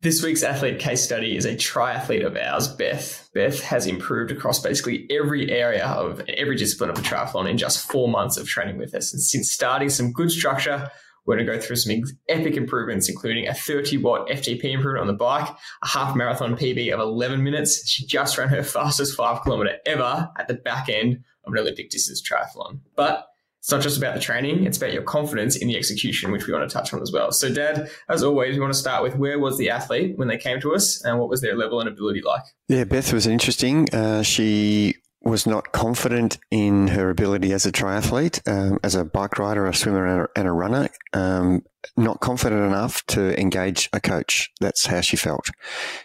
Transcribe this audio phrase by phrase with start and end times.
[0.00, 3.28] This week's athlete case study is a triathlete of ours, Beth.
[3.34, 7.90] Beth has improved across basically every area of every discipline of a triathlon in just
[7.90, 9.12] four months of training with us.
[9.12, 10.88] And since starting some good structure,
[11.26, 15.08] we're going to go through some epic improvements, including a 30 watt FTP improvement on
[15.08, 15.48] the bike,
[15.82, 17.84] a half marathon PB of 11 minutes.
[17.88, 21.90] She just ran her fastest five kilometer ever at the back end of an Olympic
[21.90, 22.78] distance triathlon.
[22.94, 23.26] But
[23.58, 26.52] it's not just about the training, it's about your confidence in the execution, which we
[26.52, 27.32] want to touch on as well.
[27.32, 30.38] So, Dad, as always, we want to start with where was the athlete when they
[30.38, 32.42] came to us and what was their level and ability like?
[32.68, 33.92] Yeah, Beth was interesting.
[33.92, 39.38] Uh, she was not confident in her ability as a triathlete, um, as a bike
[39.38, 40.88] rider, a swimmer, and a, runner.
[41.12, 41.64] Um,
[41.96, 44.50] not confident enough to engage a coach.
[44.60, 45.48] That's how she felt.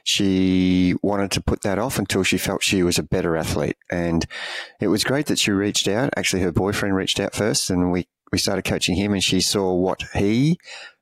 [0.03, 3.77] She wanted to put that off until she felt she was a better athlete.
[3.91, 4.25] And
[4.79, 6.13] it was great that she reached out.
[6.17, 9.73] Actually, her boyfriend reached out first, and we we started coaching him, and she saw
[9.73, 10.57] what he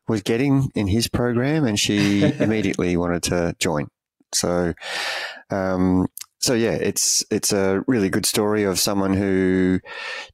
[0.07, 3.87] was getting in his program, and she immediately wanted to join.
[4.33, 4.73] So,
[5.49, 6.07] um,
[6.41, 9.79] so yeah, it's it's a really good story of someone who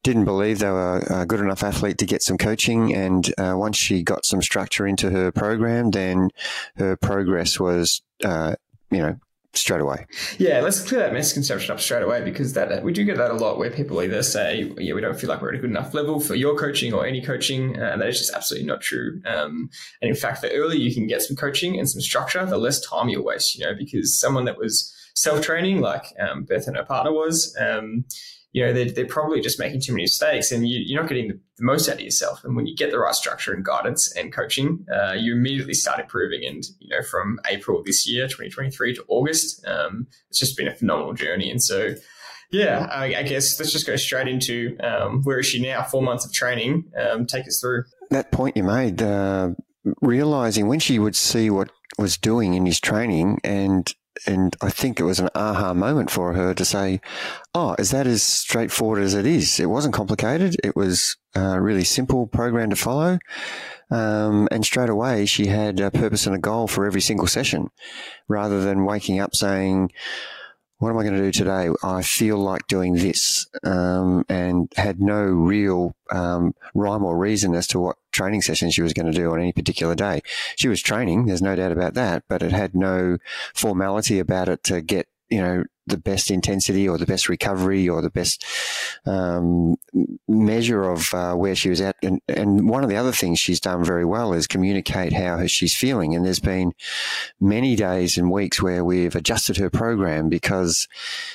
[0.04, 3.76] didn't believe they were a good enough athlete to get some coaching, and uh, once
[3.76, 6.30] she got some structure into her program, then
[6.78, 8.56] her progress was, uh,
[8.90, 9.18] you know,
[9.54, 10.06] straight away.
[10.38, 13.36] Yeah, let's clear that misconception up straight away because that we do get that a
[13.36, 15.94] lot where people either say, "Yeah, we don't feel like we're at a good enough
[15.94, 19.22] level for your coaching or any coaching," uh, and that is just absolutely not true.
[19.26, 19.70] Um,
[20.02, 22.80] and in fact, the earlier you can get some coaching and some structure, the less
[22.80, 23.56] time you'll waste.
[23.56, 27.56] You know, because someone that was self training, like um, Beth and her partner was,
[27.60, 28.06] um,
[28.52, 31.28] you know, they're, they're, probably just making too many mistakes and you, are not getting
[31.28, 32.44] the, the, most out of yourself.
[32.44, 36.00] And when you get the right structure and guidance and coaching, uh, you immediately start
[36.00, 36.46] improving.
[36.46, 40.76] And, you know, from April this year, 2023 to August, um, it's just been a
[40.76, 41.50] phenomenal journey.
[41.50, 41.96] And so,
[42.52, 45.84] yeah, I, I guess let's just go straight into um, where is she now?
[45.84, 46.86] Four months of training.
[46.98, 47.84] Um, take us through.
[48.12, 49.50] That point you made, uh,
[50.02, 53.94] realizing when she would see what was doing in his training and
[54.26, 57.02] and I think it was an aha moment for her to say,
[57.54, 59.59] "Oh, is that as straightforward as it is?
[59.59, 60.56] It wasn't complicated.
[60.64, 63.19] It was a really simple program to follow."
[63.90, 67.69] Um, and straight away, she had a purpose and a goal for every single session,
[68.28, 69.91] rather than waking up saying,
[70.80, 71.70] what am I going to do today?
[71.84, 77.68] I feel like doing this, um, and had no real um, rhyme or reason as
[77.68, 80.22] to what training session she was going to do on any particular day.
[80.57, 83.17] She was training, there's no doubt about that, but it had no
[83.53, 88.02] formality about it to get you know the best intensity or the best recovery or
[88.02, 88.46] the best
[89.06, 89.78] um,
[90.28, 91.96] measure of uh, where she was at.
[92.03, 95.76] And, and one of the other things she's done very well is communicate how she's
[95.76, 96.14] feeling.
[96.14, 96.74] And there's been
[97.40, 100.88] many days and weeks where we've adjusted her program because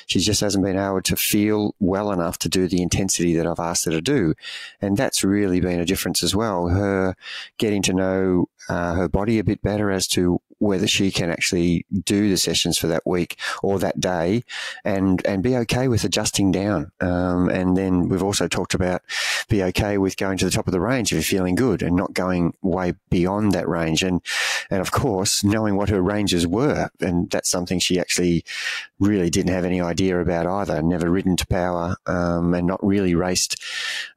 [0.07, 3.59] she just hasn't been able to feel well enough to do the intensity that I've
[3.59, 4.35] asked her to do.
[4.81, 6.69] And that's really been a difference as well.
[6.69, 7.17] Her
[7.59, 11.85] getting to know uh, her body a bit better as to whether she can actually
[12.05, 14.42] do the sessions for that week or that day
[14.85, 16.93] and and be okay with adjusting down.
[17.01, 19.03] Um, and then we've also talked about
[19.49, 21.97] be okay with going to the top of the range if you're feeling good and
[21.97, 24.03] not going way beyond that range.
[24.03, 24.21] And
[24.71, 28.45] and of course knowing what her ranges were and that's something she actually
[28.99, 30.83] really didn't have any idea about either.
[30.83, 33.63] Never ridden to power um, and not really raced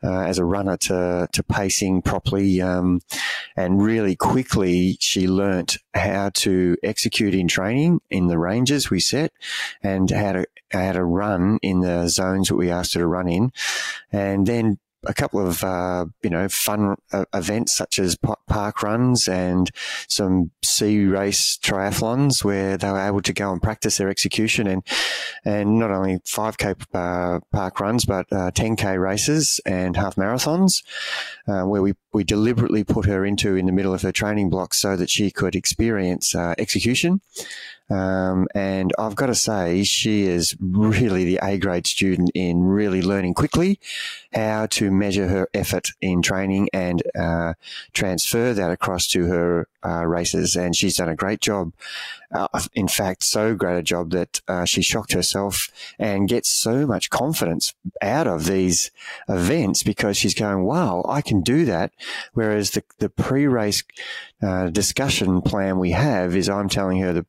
[0.04, 2.62] uh, as a runner to to pacing properly.
[2.62, 3.02] Um,
[3.56, 9.32] and really quickly she learnt how to execute in training in the ranges we set
[9.82, 13.28] and how to how to run in the zones that we asked her to run
[13.28, 13.52] in,
[14.12, 18.18] and then a couple of uh, you know fun uh, events such as
[18.48, 19.72] park runs and
[20.08, 24.84] some sea race triathlons where they were able to go and practice their execution and
[25.44, 30.84] and not only 5k uh, park runs but 10k uh, races and half marathons
[31.48, 34.74] uh, where we we deliberately put her into in the middle of her training block
[34.74, 37.22] so that she could experience uh, execution
[37.90, 43.02] um, and I've got to say, she is really the A grade student in really
[43.02, 43.80] learning quickly
[44.34, 47.54] how to measure her effort in training and uh,
[47.94, 50.56] transfer that across to her uh, races.
[50.56, 51.74] And she's done a great job.
[52.36, 56.86] Uh, in fact, so great a job that uh, she shocked herself and gets so
[56.86, 58.92] much confidence out of these
[59.30, 61.94] events because she's going, wow, I can do that.
[62.34, 63.84] Whereas the, the pre race
[64.44, 67.26] uh, discussion plan we have is I'm telling her the,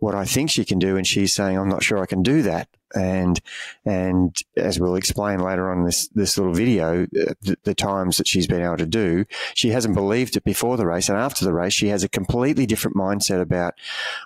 [0.00, 2.42] what I think she can do, and she's saying, I'm not sure I can do
[2.42, 3.40] that and
[3.84, 8.28] and as we'll explain later on this this little video, uh, the, the, times that
[8.28, 9.24] she's been able to do,
[9.54, 12.66] she hasn't believed it before the race, and after the race, she has a completely
[12.66, 13.74] different mindset about,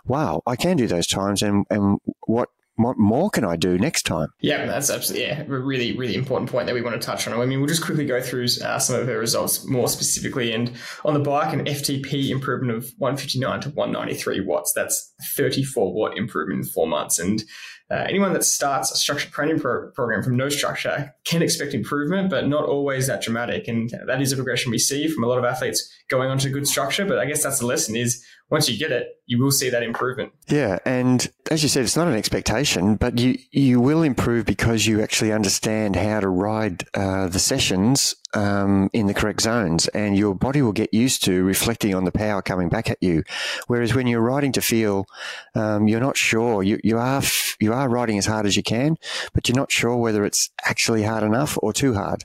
[0.04, 4.04] wow, I can do those times, and and what what more can I do next
[4.04, 4.28] time?
[4.40, 7.38] Yeah, that's absolutely yeah, a really, really important point that we want to touch on.
[7.38, 10.52] I mean, we'll just quickly go through uh, some of her results more specifically.
[10.52, 10.72] And
[11.04, 14.72] on the bike, an FTP improvement of 159 to 193 watts.
[14.74, 17.18] That's 34 watt improvement in four months.
[17.18, 17.42] And
[17.88, 22.30] uh, anyone that starts a structured training pro- program from no structure can expect improvement,
[22.30, 23.68] but not always that dramatic.
[23.68, 26.50] And that is a progression we see from a lot of athletes going on to
[26.50, 27.04] good structure.
[27.04, 29.82] But I guess that's the lesson is once you get it, you will see that
[29.82, 30.32] improvement.
[30.48, 34.86] Yeah, and as you said, it's not an expectation, but you you will improve because
[34.86, 40.16] you actually understand how to ride uh, the sessions um, in the correct zones, and
[40.16, 43.24] your body will get used to reflecting on the power coming back at you.
[43.66, 45.06] Whereas when you're riding to feel,
[45.54, 46.62] um, you're not sure.
[46.62, 47.22] You you are
[47.58, 48.98] you are riding as hard as you can,
[49.32, 52.24] but you're not sure whether it's actually hard enough or too hard.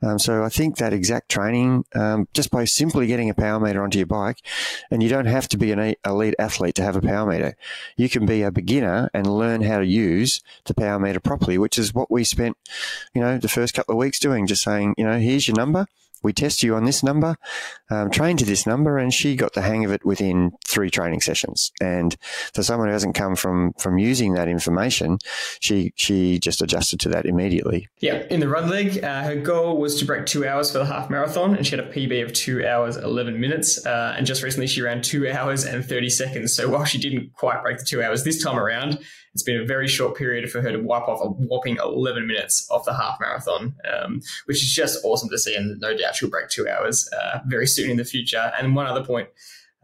[0.00, 3.82] Um, so I think that exact training, um, just by simply getting a power meter
[3.82, 4.38] onto your bike,
[4.90, 7.56] and you don't have to be an elite athlete to have a power meter.
[7.96, 11.78] You can be a beginner and learn how to use the power meter properly, which
[11.78, 12.56] is what we spent,
[13.12, 15.86] you know, the first couple of weeks doing, just saying, you know, here's your number
[16.22, 17.36] we test you on this number,
[17.90, 21.20] um, train to this number, and she got the hang of it within three training
[21.20, 21.70] sessions.
[21.80, 22.16] And
[22.52, 25.18] for someone who hasn't come from from using that information,
[25.60, 27.88] she she just adjusted to that immediately.
[28.00, 30.86] Yeah, in the run leg, uh, her goal was to break two hours for the
[30.86, 33.84] half marathon, and she had a PB of two hours eleven minutes.
[33.86, 36.54] Uh, and just recently, she ran two hours and thirty seconds.
[36.54, 38.98] So while she didn't quite break the two hours this time around,
[39.34, 42.66] it's been a very short period for her to wipe off a whopping 11 minutes
[42.70, 45.54] off the half marathon, um, which is just awesome to see.
[45.54, 48.52] And no doubt she'll break two hours uh, very soon in the future.
[48.58, 49.28] And one other point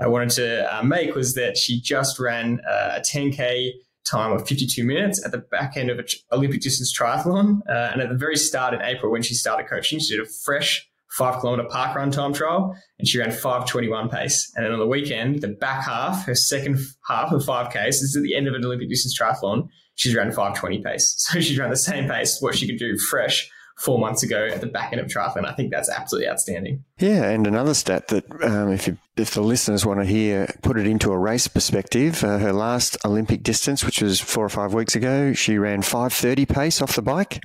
[0.00, 3.70] I wanted to uh, make was that she just ran uh, a 10K
[4.05, 7.61] time of 52 minutes at the back end of an Olympic distance triathlon.
[7.69, 10.29] Uh, and at the very start in April, when she started coaching, she did a
[10.44, 14.52] fresh five kilometer park run time trial and she ran 521 pace.
[14.56, 16.78] And then on the weekend, the back half, her second
[17.08, 20.82] half of 5Ks, is at the end of an Olympic distance triathlon, she's ran 520
[20.82, 21.14] pace.
[21.34, 24.61] So she's ran the same pace, what she could do fresh four months ago at
[24.61, 25.44] the back end of triathlon.
[25.44, 26.85] I think that's absolutely outstanding.
[26.99, 30.79] Yeah, and another stat that um, if you, if the listeners want to hear, put
[30.79, 32.23] it into a race perspective.
[32.23, 36.12] Uh, her last Olympic distance, which was four or five weeks ago, she ran five
[36.12, 37.43] thirty pace off the bike,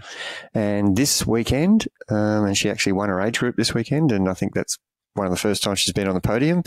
[0.53, 4.33] and this weekend, um, and she actually won her age group this weekend, and I
[4.33, 4.77] think that's
[5.15, 6.63] one of the first times she's been on the podium.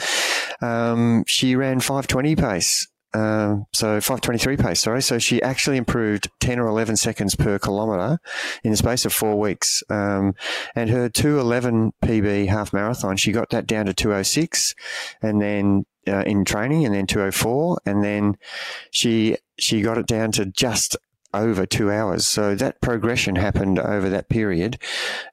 [0.61, 5.03] Um, she ran 520 pace um, so 523 pace, sorry.
[5.03, 8.19] So she actually improved 10 or 11 seconds per kilometre
[8.64, 9.82] in the space of four weeks.
[9.91, 10.35] Um,
[10.75, 14.75] and her 211 PB half marathon, she got that down to 206
[15.20, 17.81] and then uh, in training and then 204.
[17.85, 18.37] And then
[18.91, 20.97] she, she got it down to just
[21.34, 22.26] over two hours.
[22.26, 24.79] So that progression happened over that period.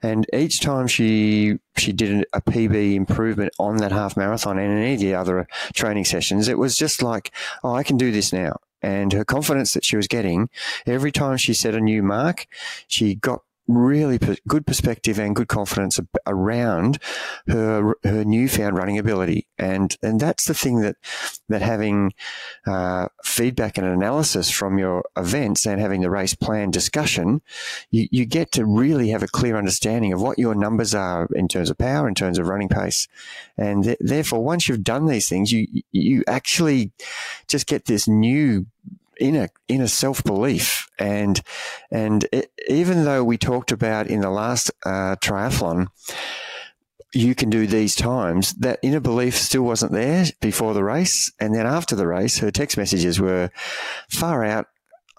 [0.01, 4.94] And each time she she did a PB improvement on that half marathon and any
[4.94, 7.31] of the other training sessions, it was just like,
[7.63, 8.57] oh, I can do this now.
[8.81, 10.50] And her confidence that she was getting
[10.86, 12.48] every time she set a new mark,
[12.88, 16.98] she got really good perspective and good confidence around
[17.48, 20.95] her her newfound running ability, and and that's the thing that
[21.48, 22.13] that having
[22.66, 27.42] uh, feedback and analysis from your events and having the race plan discussion,
[27.92, 31.48] you, you get to really have a clear understanding of what your numbers are in
[31.48, 33.07] terms of power, in terms of running pace,
[33.57, 36.92] and th- therefore once you've done these things, you you actually
[37.48, 38.66] just get this new
[39.19, 41.42] inner inner self belief, and
[41.92, 45.88] and it, even though we talked about in the last uh, triathlon,
[47.13, 48.54] you can do these times.
[48.54, 52.51] That inner belief still wasn't there before the race, and then after the race, her
[52.51, 53.51] text messages were
[54.10, 54.68] far out.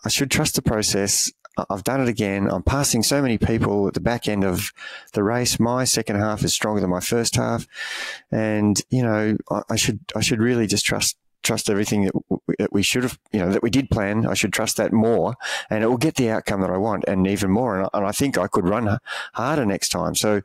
[0.04, 1.30] I should trust the process.
[1.68, 2.48] I've done it again.
[2.50, 4.72] I'm passing so many people at the back end of
[5.12, 5.58] the race.
[5.60, 7.66] My second half is stronger than my first half,
[8.30, 12.14] and you know I, I should I should really just trust trust everything that,
[12.58, 14.26] that we should have, you know, that we did plan.
[14.26, 15.34] I should trust that more
[15.70, 17.76] and it will get the outcome that I want and even more.
[17.76, 18.98] And I, and I think I could run
[19.34, 20.14] harder next time.
[20.14, 20.42] So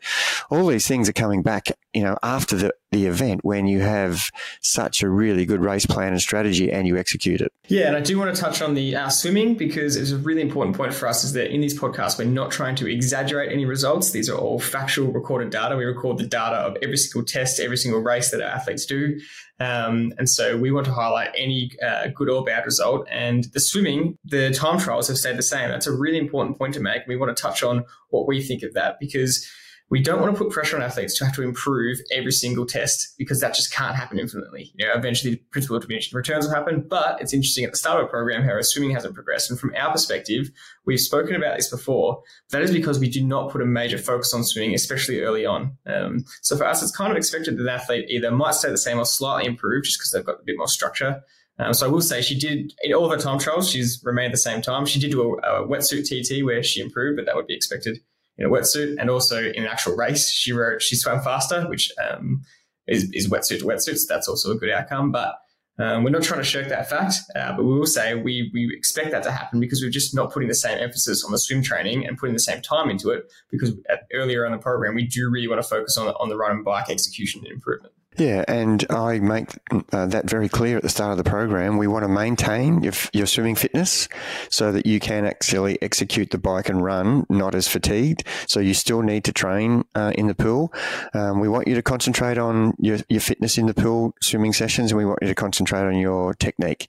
[0.49, 4.30] all these things are coming back, you know, after the, the event when you have
[4.62, 7.51] such a really good race plan and strategy and you execute it.
[7.68, 10.42] Yeah, and I do want to touch on the uh, swimming because it's a really
[10.42, 13.65] important point for us is that in these podcasts we're not trying to exaggerate any
[13.65, 14.12] results.
[14.12, 15.75] These are all factual recorded data.
[15.75, 19.20] We record the data of every single test, every single race that our athletes do.
[19.60, 23.08] Um, and so we want to highlight any uh, good or bad result.
[23.10, 25.70] And the swimming, the time trials have stayed the same.
[25.70, 27.04] That's a really important point to make.
[27.08, 29.50] We want to touch on what we think of that because
[29.89, 33.13] we don't want to put pressure on athletes to have to improve every single test
[33.20, 34.72] because that just can't happen infinitely.
[34.75, 37.77] You know, eventually the principle of diminishing returns will happen, but it's interesting at the
[37.77, 39.51] start of a program how swimming hasn't progressed.
[39.51, 40.50] And from our perspective,
[40.86, 42.22] we've spoken about this before.
[42.50, 45.77] That is because we do not put a major focus on swimming, especially early on.
[45.86, 48.77] Um, so for us, it's kind of expected that an athlete either might stay the
[48.77, 51.22] same or slightly improve just because they've got a bit more structure
[51.60, 53.70] Um, so I will say she did in all of her time trials.
[53.70, 54.88] She's remained the same time.
[54.88, 58.00] She did do a, a wetsuit TT where she improved, but that would be expected
[58.38, 58.96] in a wetsuit.
[59.00, 62.44] And also in an actual race, she wrote she swam faster, which um,
[62.88, 63.98] is, is wetsuit to wetsuit.
[63.98, 65.12] So that's also a good outcome.
[65.12, 65.36] But
[65.77, 68.74] um, we're not trying to shirk that fact, uh, but we will say we we
[68.74, 71.62] expect that to happen because we're just not putting the same emphasis on the swim
[71.62, 73.25] training and putting the same time into it.
[73.51, 73.74] Because
[74.13, 76.63] earlier in the program, we do really want to focus on on the run and
[76.63, 77.94] bike execution and improvement.
[78.17, 79.50] Yeah, and I make
[79.91, 81.77] uh, that very clear at the start of the program.
[81.77, 84.07] We want to maintain your, your swimming fitness
[84.50, 88.24] so that you can actually execute the bike and run not as fatigued.
[88.48, 90.74] So you still need to train uh, in the pool.
[91.13, 94.91] Um, we want you to concentrate on your, your fitness in the pool swimming sessions,
[94.91, 96.88] and we want you to concentrate on your technique.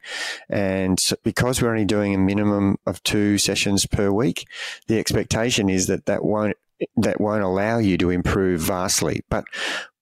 [0.49, 4.47] And so because we're only doing a minimum of two sessions per week,
[4.87, 6.57] the expectation is that that won't
[6.97, 9.23] that won't allow you to improve vastly.
[9.31, 9.45] But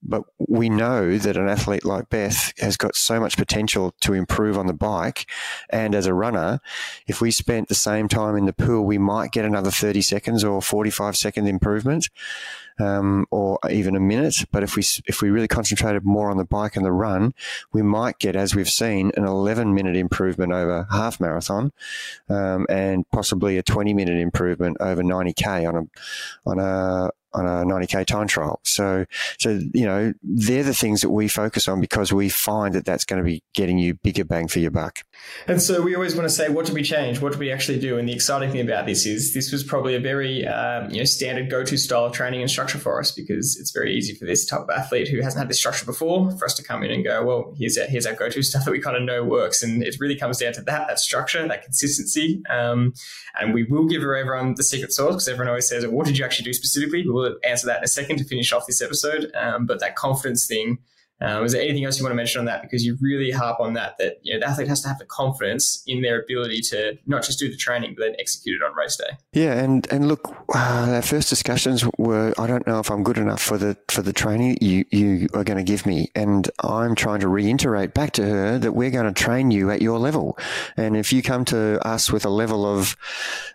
[0.05, 4.59] but we know that an athlete like Beth has got so much potential to improve
[4.59, 5.29] on the bike.
[5.71, 6.61] And as a runner,
[7.07, 10.45] if we spent the same time in the pool, we might get another 30 seconds
[10.45, 12.09] or 45 second improvement.
[12.81, 14.47] Um, or even a minute.
[14.51, 17.33] But if we if we really concentrated more on the bike and the run,
[17.73, 21.71] we might get, as we've seen, an 11 minute improvement over half marathon,
[22.29, 27.65] um, and possibly a 20 minute improvement over 90k on a on a on a
[27.65, 28.61] 90k time trial.
[28.75, 29.07] So,
[29.39, 33.05] so you know, they're the things that we focus on because we find that that's
[33.05, 35.01] going to be getting you bigger bang for your buck.
[35.47, 37.21] And so we always want to say, what do we change?
[37.21, 37.99] What do we actually do?
[37.99, 41.05] And the exciting thing about this is this was probably a very um, you know
[41.05, 44.45] standard go-to style of training and structure for us because it's very easy for this
[44.45, 47.05] type of athlete who hasn't had this structure before for us to come in and
[47.05, 49.83] go, well, here's our, here's our go-to stuff that we kind of know works, and
[49.83, 52.43] it really comes down to that that structure, that consistency.
[52.51, 52.95] Um,
[53.39, 56.25] and we will give everyone the secret sauce because everyone always says, what did you
[56.25, 57.03] actually do specifically?
[57.03, 59.33] We will answer that in a second to finish off this episode.
[59.35, 60.79] Um, but that confidence thing
[61.21, 62.63] um, is there anything else you want to mention on that?
[62.63, 65.05] Because you really harp on that, that you know, the athlete has to have the
[65.05, 68.75] confidence in their ability to not just do the training, but then execute it on
[68.77, 69.17] race day.
[69.33, 73.19] Yeah, and and look, uh, our first discussions were, I don't know if I'm good
[73.19, 76.95] enough for the for the training you you are going to give me, and I'm
[76.95, 80.37] trying to reiterate back to her that we're going to train you at your level,
[80.77, 82.97] and if you come to us with a level of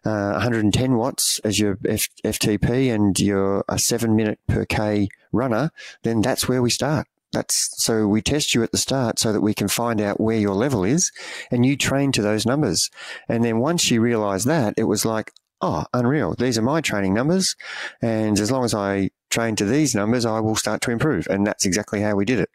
[0.06, 5.72] uh, 110 watts as your F- FTP and you're a seven minute per k runner,
[6.04, 7.08] then that's where we start.
[7.32, 10.38] That's so we test you at the start so that we can find out where
[10.38, 11.12] your level is
[11.52, 12.90] and you train to those numbers.
[13.28, 15.32] And then once she realized that, it was like,
[15.62, 16.36] oh, unreal.
[16.36, 17.56] These are my training numbers.
[18.02, 21.28] And as long as I train to these numbers, I will start to improve.
[21.28, 22.50] And that's exactly how we did it.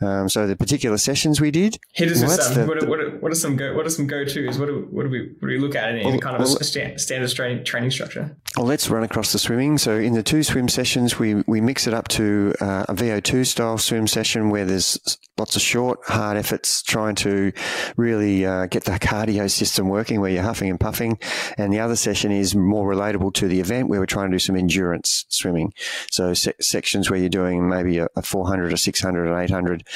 [0.00, 1.78] Um, so the particular sessions we did.
[1.92, 2.54] Hit us with some.
[2.54, 3.74] The, what, are, what, are, what, are, some go?
[3.74, 4.58] What are some go tos?
[4.58, 6.56] What do, what do we what do we look at in, well, kind of well,
[6.56, 8.36] a st- standard training, training structure?
[8.56, 9.76] Well, let's run across the swimming.
[9.78, 13.46] So in the two swim sessions, we we mix it up to uh, a VO2
[13.46, 17.52] style swim session where there's lots of short, hard efforts trying to
[17.96, 21.18] really uh, get the cardio system working, where you're huffing and puffing,
[21.56, 24.38] and the other session is more relatable to the event where we're trying to do
[24.38, 25.72] some endurance swimming.
[26.10, 29.87] So se- sections where you're doing maybe a, a 400 or 600 or 800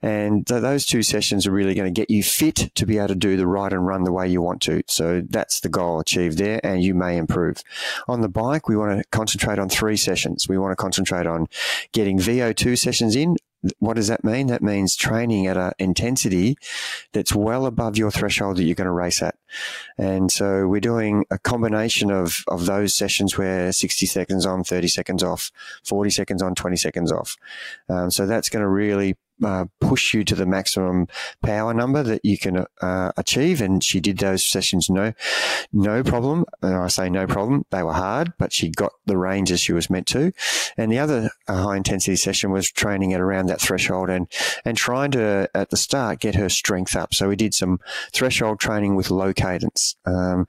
[0.00, 3.08] and th- those two sessions are really going to get you fit to be able
[3.08, 4.82] to do the ride and run the way you want to.
[4.86, 7.62] So that's the goal achieved there, and you may improve.
[8.08, 10.48] On the bike, we want to concentrate on three sessions.
[10.48, 11.48] We want to concentrate on
[11.92, 13.36] getting VO2 sessions in,
[13.78, 14.48] what does that mean?
[14.48, 16.56] That means training at an intensity
[17.12, 19.36] that's well above your threshold that you're going to race at.
[19.96, 24.88] And so we're doing a combination of, of those sessions where 60 seconds on, 30
[24.88, 25.52] seconds off,
[25.84, 27.36] 40 seconds on, 20 seconds off.
[27.88, 31.06] Um, so that's going to really uh, push you to the maximum
[31.42, 33.60] power number that you can uh, achieve.
[33.60, 35.12] And she did those sessions no,
[35.72, 36.44] no problem.
[36.62, 37.64] And I say no problem.
[37.70, 40.32] They were hard, but she got the range as she was meant to.
[40.76, 44.28] And the other uh, high intensity session was training at around that threshold and,
[44.64, 47.14] and trying to, at the start, get her strength up.
[47.14, 47.80] So we did some
[48.12, 49.96] threshold training with low cadence.
[50.04, 50.46] Um,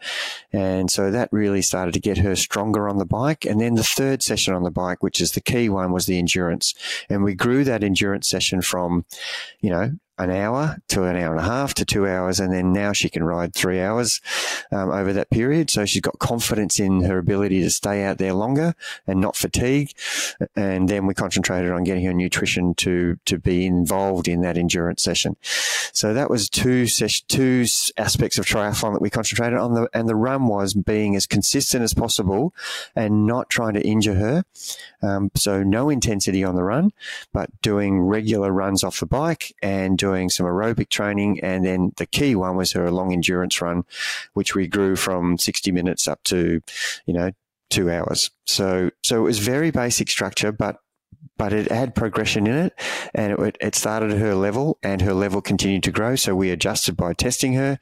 [0.51, 3.45] and so that really started to get her stronger on the bike.
[3.45, 6.19] And then the third session on the bike, which is the key one, was the
[6.19, 6.73] endurance.
[7.09, 8.82] And we grew that endurance session from,
[9.61, 12.71] you know, an hour to an hour and a half to two hours, and then
[12.71, 14.21] now she can ride three hours
[14.71, 15.69] um, over that period.
[15.69, 18.75] So she's got confidence in her ability to stay out there longer
[19.07, 19.91] and not fatigue.
[20.55, 25.01] And then we concentrated on getting her nutrition to to be involved in that endurance
[25.01, 25.35] session.
[25.93, 27.65] So that was two ses- two
[27.97, 29.73] aspects of triathlon that we concentrated on.
[29.73, 32.53] The and the run was being as consistent as possible
[32.95, 34.45] and not trying to injure her.
[35.01, 36.93] Um, so no intensity on the run,
[37.33, 41.39] but doing regular runs off the bike and doing some aerobic training.
[41.41, 43.85] And then the key one was her long endurance run,
[44.33, 46.59] which we grew from 60 minutes up to,
[47.05, 47.31] you know,
[47.69, 48.29] two hours.
[48.45, 50.77] So, so it was very basic structure, but
[51.37, 52.73] but it had progression in it
[53.15, 56.15] and it, it started at her level and her level continued to grow.
[56.15, 57.79] So we adjusted by testing her.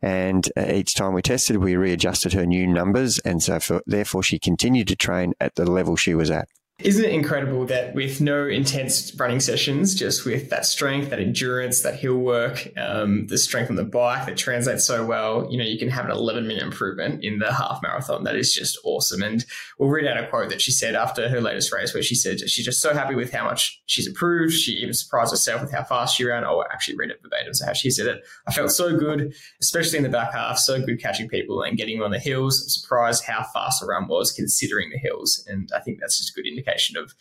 [0.00, 3.18] And uh, each time we tested, we readjusted her new numbers.
[3.18, 6.48] And so for, therefore she continued to train at the level she was at.
[6.80, 11.82] Isn't it incredible that with no intense running sessions, just with that strength, that endurance,
[11.82, 15.62] that hill work, um, the strength on the bike that translates so well, you know,
[15.62, 18.24] you can have an 11 minute improvement in the half marathon.
[18.24, 19.22] That is just awesome.
[19.22, 19.46] And
[19.78, 22.40] we'll read out a quote that she said after her latest race, where she said
[22.40, 24.52] she's just so happy with how much she's improved.
[24.52, 26.42] She even surprised herself with how fast she ran.
[26.42, 27.54] I'll actually read it verbatim.
[27.54, 30.84] So how she said it, I felt so good, especially in the back half, so
[30.84, 32.60] good catching people and getting on the hills.
[32.60, 35.44] I'm surprised how fast the run was considering the hills.
[35.46, 37.14] And I think that's just a good indication indication of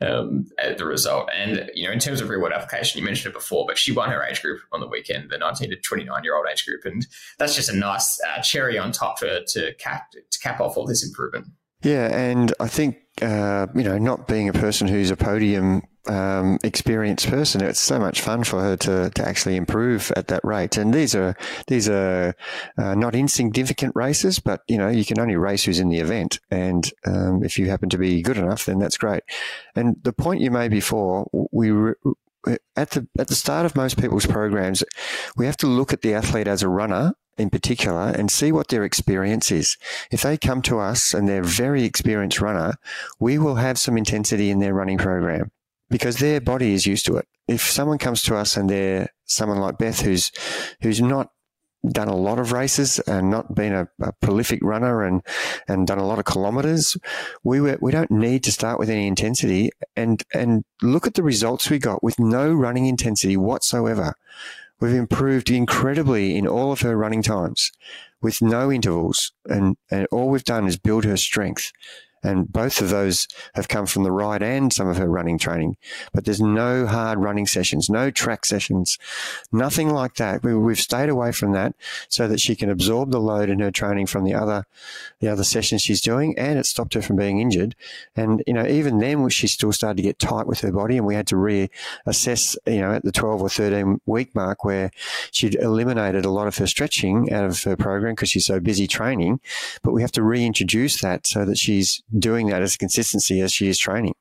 [0.00, 1.28] um, the result.
[1.34, 3.92] And, you know, in terms of real world application, you mentioned it before, but she
[3.92, 6.84] won her age group on the weekend, the 19 to 29 year old age group.
[6.84, 7.06] And
[7.38, 10.86] that's just a nice uh, cherry on top for, to, cap, to cap off all
[10.86, 11.46] this improvement.
[11.82, 12.14] Yeah.
[12.14, 17.28] And I think, uh, you know, not being a person who's a podium um, experienced
[17.28, 20.76] person, it's so much fun for her to, to actually improve at that rate.
[20.76, 21.36] And these are
[21.68, 22.34] these are
[22.76, 26.40] uh, not insignificant races, but you know you can only race who's in the event.
[26.50, 29.22] And um, if you happen to be good enough, then that's great.
[29.76, 31.70] And the point you made before, we.
[31.70, 31.94] Re-
[32.74, 34.82] at the at the start of most people's programs,
[35.36, 38.68] we have to look at the athlete as a runner in particular and see what
[38.68, 39.76] their experience is.
[40.10, 42.76] If they come to us and they're a very experienced runner,
[43.18, 45.50] we will have some intensity in their running program
[45.90, 47.26] because their body is used to it.
[47.48, 50.30] If someone comes to us and they're someone like Beth who's
[50.80, 51.30] who's not
[51.88, 55.22] done a lot of races and not been a, a, prolific runner and
[55.66, 56.96] and done a lot of kilometers,
[57.42, 61.22] we were, we don't need to start with any intensity and and look at the
[61.22, 64.14] results we got with no running intensity whatsoever.
[64.80, 67.70] We've improved incredibly in all of her running times
[68.22, 71.72] with no intervals and, and all we've done is build her strength.
[72.22, 75.76] And both of those have come from the ride and some of her running training.
[76.12, 78.98] But there's no hard running sessions, no track sessions,
[79.50, 80.42] nothing like that.
[80.42, 81.74] We, have stayed away from that
[82.08, 84.66] so that she can absorb the load in her training from the other,
[85.20, 86.38] the other sessions she's doing.
[86.38, 87.74] And it stopped her from being injured.
[88.14, 91.06] And, you know, even then she still started to get tight with her body and
[91.06, 94.90] we had to reassess, you know, at the 12 or 13 week mark where
[95.30, 98.86] she'd eliminated a lot of her stretching out of her program because she's so busy
[98.86, 99.40] training.
[99.82, 103.52] But we have to reintroduce that so that she's doing that as a consistency as
[103.52, 104.14] she is training.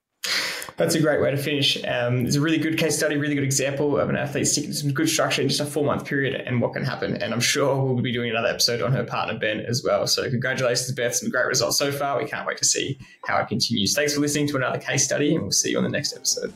[0.80, 1.78] That's a great way to finish.
[1.86, 4.76] Um, it's a really good case study, really good example of an athlete sticking to
[4.76, 7.22] some good structure in just a four month period and what can happen.
[7.22, 10.08] And I'm sure we'll be doing another episode on her partner, Ben, as well.
[10.08, 11.16] So, congratulations, Beth.
[11.16, 12.18] Some great results so far.
[12.18, 13.94] We can't wait to see how it continues.
[13.94, 16.54] Thanks for listening to another case study, and we'll see you on the next episode.